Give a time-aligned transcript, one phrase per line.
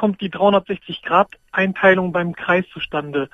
[0.00, 3.28] kommt die 360-Grad-Einteilung beim Kreis zustande?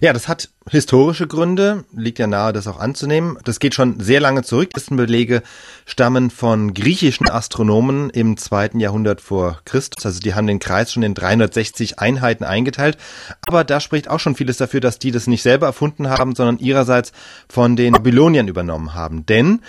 [0.00, 3.38] Ja, das hat historische Gründe, liegt ja nahe, das auch anzunehmen.
[3.44, 4.70] Das geht schon sehr lange zurück.
[4.70, 5.42] Die ersten Belege
[5.86, 10.06] stammen von griechischen Astronomen im zweiten Jahrhundert vor Christus.
[10.06, 12.96] Also die haben den Kreis schon in 360 Einheiten eingeteilt.
[13.48, 16.58] Aber da spricht auch schon vieles dafür, dass die das nicht selber erfunden haben, sondern
[16.58, 17.12] ihrerseits
[17.48, 19.26] von den Babyloniern übernommen haben.
[19.26, 19.60] Denn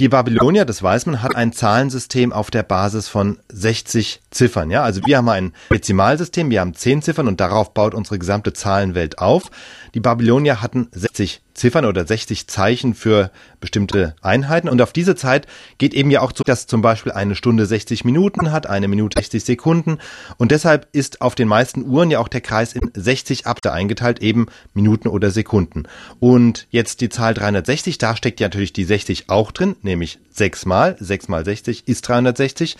[0.00, 4.70] die Babylonier, das weiß man, hat ein Zahlensystem auf der Basis von 60 Ziffern.
[4.70, 8.52] Ja, also wir haben ein Dezimalsystem, wir haben 10 Ziffern und darauf baut unsere gesamte
[8.52, 9.50] Zahlenwelt auf.
[9.94, 13.30] Die Babylonier hatten 60 Ziffern oder 60 Zeichen für
[13.60, 14.68] bestimmte Einheiten.
[14.68, 18.04] Und auf diese Zeit geht eben ja auch zu, dass zum Beispiel eine Stunde 60
[18.04, 19.98] Minuten hat, eine Minute 60 Sekunden.
[20.38, 24.22] Und deshalb ist auf den meisten Uhren ja auch der Kreis in 60 Abte eingeteilt,
[24.22, 25.84] eben Minuten oder Sekunden.
[26.20, 30.66] Und jetzt die Zahl 360, da steckt ja natürlich die 60 auch drin, nämlich 6
[30.66, 32.76] mal, 6 mal 60 ist 360.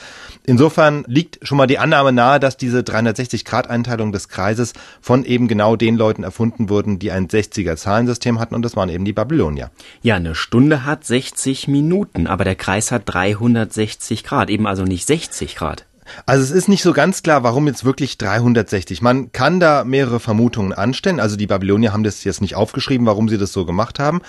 [0.47, 5.25] Insofern liegt schon mal die Annahme nahe, dass diese 360 Grad Einteilung des Kreises von
[5.25, 9.05] eben genau den Leuten erfunden wurden, die ein 60er Zahlensystem hatten und das waren eben
[9.05, 9.71] die Babylonier.
[10.03, 15.07] Ja, eine Stunde hat 60 Minuten, aber der Kreis hat 360 Grad, eben also nicht
[15.07, 15.88] 60 Grad.
[16.27, 19.03] Also es ist nicht so ganz klar, warum jetzt wirklich 360.
[19.03, 21.21] Man kann da mehrere Vermutungen anstellen.
[21.21, 24.21] Also die Babylonier haben das jetzt nicht aufgeschrieben, warum sie das so gemacht haben.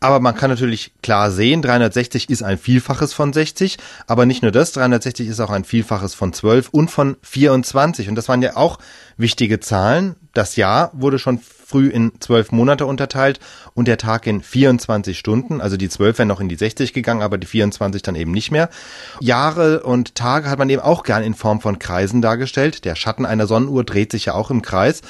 [0.00, 3.78] Aber man kann natürlich klar sehen, 360 ist ein Vielfaches von 60.
[4.06, 8.08] Aber nicht nur das, 360 ist auch ein Vielfaches von 12 und von 24.
[8.08, 8.78] Und das waren ja auch
[9.16, 10.16] wichtige Zahlen.
[10.38, 13.40] Das Jahr wurde schon früh in zwölf Monate unterteilt
[13.74, 15.60] und der Tag in 24 Stunden.
[15.60, 18.52] Also die zwölf wären noch in die 60 gegangen, aber die 24 dann eben nicht
[18.52, 18.70] mehr.
[19.18, 22.84] Jahre und Tage hat man eben auch gern in Form von Kreisen dargestellt.
[22.84, 25.02] Der Schatten einer Sonnenuhr dreht sich ja auch im Kreis.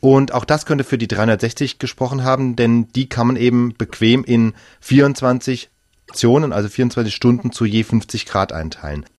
[0.00, 4.24] Und auch das könnte für die 360 gesprochen haben, denn die kann man eben bequem
[4.24, 5.70] in 24
[6.08, 9.06] Aktionen, also 24 Stunden zu je 50 Grad einteilen.